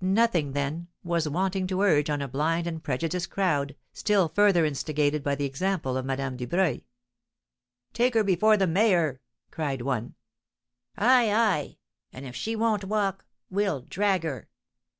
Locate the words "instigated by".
4.64-5.36